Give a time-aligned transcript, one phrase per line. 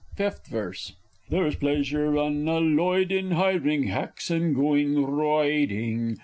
[0.15, 0.93] Fifth Verse.
[1.29, 6.17] There is pleasure unalloyed in hiring hacks and going roiding!